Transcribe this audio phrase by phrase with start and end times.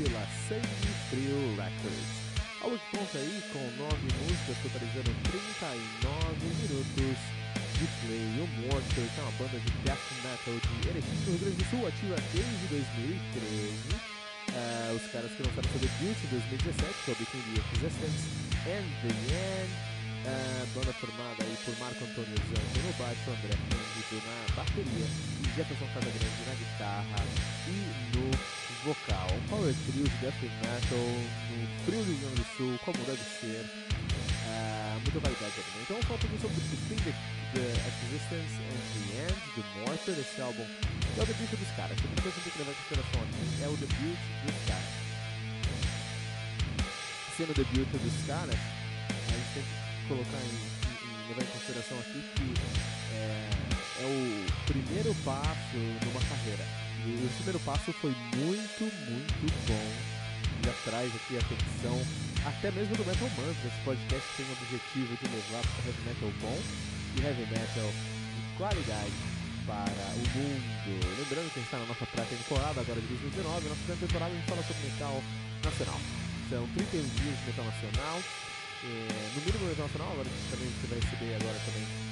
[0.00, 2.08] Pela Sangue Frio Records.
[2.62, 5.76] Álbum que conta aí com 9 músicas, totalizando 39
[6.40, 7.20] minutos
[7.76, 8.24] de play.
[8.40, 11.66] O Mortar, que é uma banda de death metal de Erechim, no Rio Grande do
[11.68, 14.10] Sul, ativa desde 2013.
[14.56, 18.24] Ah, os caras que lançaram seu debut em 2017, que é o Between the Existence
[18.72, 19.72] and the End.
[20.24, 25.84] Ah, banda formada aí por Marco Antônio Zanco no baixo, André Cândido na bateria Jefferson
[25.92, 27.20] Casagrande na guitarra
[27.68, 28.30] e no
[28.88, 29.28] vocal.
[29.50, 31.04] Power trio de death metal
[31.52, 33.60] no frio do Rio Grande do Sul, como deve ser.
[34.48, 35.52] Ah, muita ali, né?
[35.84, 37.12] Então falar um pouquinho sobre Between the,
[37.52, 41.92] the Existence and the End, do Mortar, esse álbum é o debut dos caras.
[41.92, 44.16] A primeira coisa que tem que levar em consideração aqui é o debut
[44.48, 44.92] dos caras.
[47.36, 51.52] Sendo o debut dos caras, a gente tem que colocar em, em- em- levar em
[51.52, 52.48] consideração aqui que
[53.12, 53.48] é,
[54.00, 56.64] é o primeiro passo numa carreira.
[57.04, 59.88] E o primeiro passo foi muito, muito bom.
[60.64, 61.96] Já traz aqui atenção,
[62.44, 63.68] até mesmo do Metal Mantra.
[63.68, 66.58] Esse podcast tem o objetivo de levar para heavy metal bom
[67.16, 69.20] e heavy metal de qualidade
[69.68, 70.92] para o mundo.
[71.20, 73.68] Lembrando que a gente está na nossa pré temporada agora de 2019.
[73.68, 75.16] Nossa pré temporada a gente fala sobre metal
[75.64, 76.00] nacional.
[76.48, 78.16] São 31 dias de metal nacional.
[78.80, 78.88] É,
[79.36, 82.09] no mínimo metal nacional, agora a gente também você vai receber agora também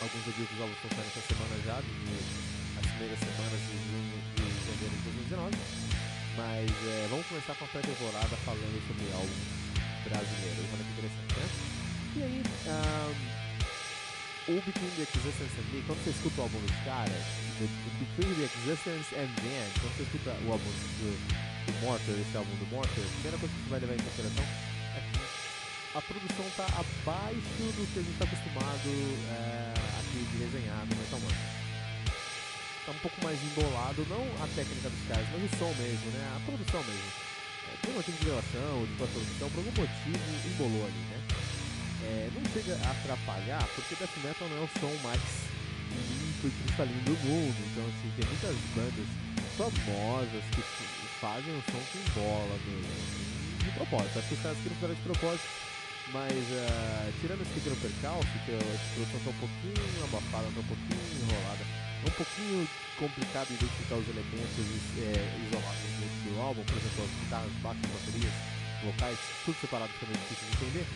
[0.00, 4.94] alguns reviews que estão saindo essa semana já, as primeiras semanas de junho de janeiro
[4.96, 5.56] de 2019.
[6.36, 9.60] Mas é, vamos começar com a pré-temporada falando sobre álbuns
[10.08, 10.64] brasileiros.
[10.72, 11.46] Olha que interessante, né?
[12.16, 13.12] E aí, ahn,
[14.48, 17.24] o Between the Existence and Me, quando você escuta o álbum dos caras,
[17.60, 22.36] Between the Existence and the End, quando você escuta o álbum do, do Mortar, esse
[22.36, 24.44] álbum do Mortar, a primeira coisa que você vai levar em consideração
[24.96, 25.20] é que
[25.92, 28.90] a produção tá abaixo do que a gente está acostumado
[29.28, 29.69] é,
[30.40, 31.36] aqui de resenhar no Metal Man.
[32.86, 36.32] Tá um pouco mais embolado, não a técnica dos caras, mas o som mesmo, né?
[36.36, 37.12] A produção mesmo.
[37.68, 41.20] É, por um motivo de gravação, de pós-produção, por algum motivo embolou ali, né?
[42.02, 45.20] É, não chega a atrapalhar, porque Death Metal não é o som mais
[45.92, 47.60] limpo e cristalino do mundo.
[47.70, 49.08] Então, assim, tem muitas bandas
[49.60, 50.62] famosas que
[51.20, 53.60] fazem um som que embola mesmo.
[53.60, 55.69] De propósito, acho que os caras queriam fazer de propósito.
[56.12, 58.58] Mas, ah, tirando esse pequeno percalço, que a
[58.94, 64.08] produção tá um pouquinho abafada, tá um pouquinho enrolada, é um pouquinho complicado identificar os
[64.08, 64.66] elementos
[64.98, 65.12] é,
[65.46, 68.34] isolados dentro do álbum, por exemplo, as guitarras, baixos, baterias,
[68.82, 70.86] vocais, tudo separado também é difícil de entender.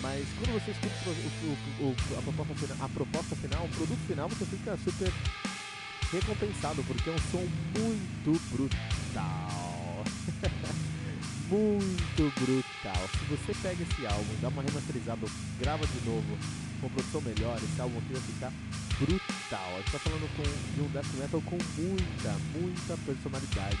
[0.00, 4.00] Mas quando você escuta o, o- o- a, proposta final, a proposta final, o produto
[4.06, 5.12] final, você fica super
[6.10, 7.44] recompensado, porque é um som
[7.76, 10.04] muito brutal.
[11.48, 13.08] muito brutal.
[13.18, 15.26] Se você pega esse álbum, dá uma remasterizada,
[15.58, 16.38] grava de novo
[16.80, 18.52] com produção melhor, esse álbum aqui vai ficar
[18.98, 19.74] brutal.
[19.74, 23.78] A gente tá falando com, de um death metal com muita, muita personalidade.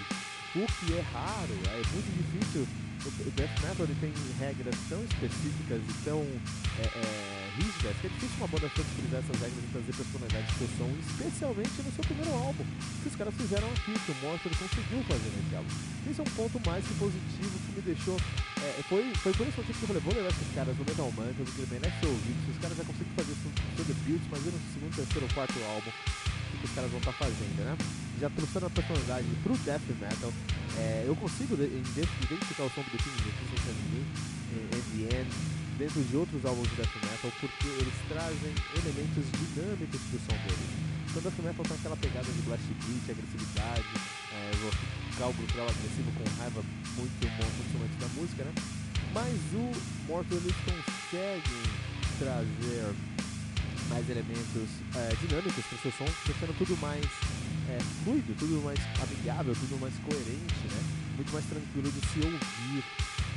[0.56, 2.66] O que é raro, é muito difícil.
[3.04, 8.10] O death metal ele tem regras tão específicas e tão é, é, rígidas que é
[8.14, 12.32] difícil uma banda flexibilizar essas regras e trazer personalidade seu som, especialmente no seu primeiro
[12.38, 12.64] álbum,
[13.02, 15.74] que os caras fizeram aqui, que o Monster conseguiu fazer nesse álbum.
[16.06, 18.16] Isso é um ponto mais que positivo que me deixou.
[18.62, 21.10] é, foi, foi por esse motivo que eu falei, vou levar esses caras no Metal
[21.18, 22.38] Mantra, porque ele merece ser ouvido.
[22.46, 25.32] Se os caras já conseguem fazer isso no seu debut, imagina no segundo, terceiro ou
[25.34, 27.74] quarto álbum, o que os caras vão estar fazendo, né?
[28.22, 30.32] Já trouxeram a personalidade pro Death Metal.
[30.78, 33.18] É, eu consigo identificar o som do King
[34.54, 35.30] in the End
[35.78, 40.70] dentro de outros álbuns de death metal porque eles trazem elementos dinâmicos pro som deles.
[41.10, 43.86] Então death metal tem aquela pegada de blast beat, agressividade,
[44.34, 46.62] é, vocal brutal agressivo com raiva
[46.96, 47.26] muito,
[47.78, 48.52] muito da música, né?
[49.14, 49.72] Mas o
[50.06, 51.62] Mortal eles conseguem
[52.18, 52.94] trazer
[53.88, 57.06] mais elementos é, dinâmicos para o seu som, deixando tudo mais
[57.68, 60.80] é, fluido, tudo mais amigável, tudo mais coerente, né?
[61.16, 62.84] Muito mais tranquilo de se ouvir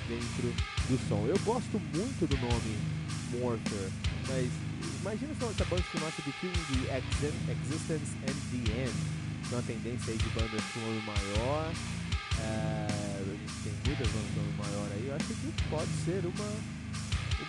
[0.08, 0.48] dentro
[0.88, 1.26] do som.
[1.28, 3.02] Eu gosto muito do nome
[3.32, 3.90] Mortar,
[4.28, 4.50] mas
[5.02, 8.94] imagina se essa banda se chamasse Between the Existence and the End.
[9.50, 11.72] Tem uma tendência aí de bandas com nome maior.
[12.40, 15.08] É, a gente tem muitas bandas com nome maior aí.
[15.08, 16.82] Eu acho que pode ser uma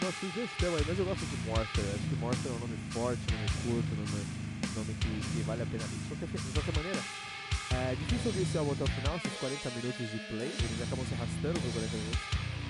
[0.01, 1.83] uma sugestão aí, mas eu gosto de Mortar.
[1.95, 4.25] Acho que Mortar é um nome forte, um nome curto, um nome,
[4.75, 5.85] nome que, que, vale a pena.
[5.85, 7.03] De qualquer, de qualquer maneira,
[7.73, 11.07] é difícil ouvir esse álbum até o final, esses 40 minutos de play, eles acabam
[11.07, 12.25] se arrastando por 40 minutos,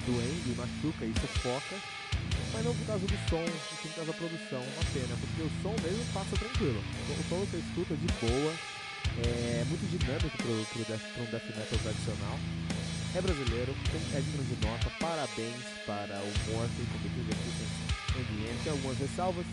[0.06, 1.76] doendo e machuca, isso foca.
[2.52, 3.44] Mas não por causa do som,
[3.80, 6.80] sim por causa da produção, uma pena, porque o som mesmo passa tranquilo.
[6.80, 8.52] O som você escuta de boa,
[9.24, 12.38] é muito dinâmico para pro, pro um death metal tradicional
[13.14, 13.74] é brasileiro,
[14.14, 19.44] é digno de nota, parabéns para o Morphe Between the Existence Ambiente, tem algumas ressalvas,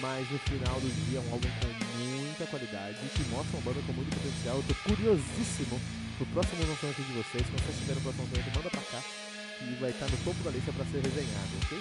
[0.00, 1.68] mas no final do dia é um álbum com
[1.98, 4.56] muita qualidade que mostra uma banda com muito potencial.
[4.56, 5.80] Eu tô curiosíssimo
[6.16, 9.02] pro próximo lançamento de vocês, se vocês tiverem o próximo lançamento, manda pra cá
[9.60, 11.78] e vai estar no topo da lista para ser resenhado, ok?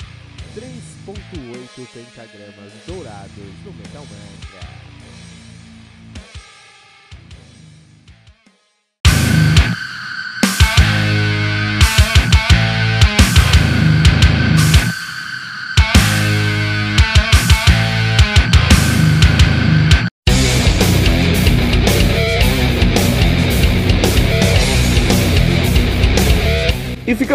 [0.55, 4.88] 3.8 pentagramas dourados no Metal Mantra.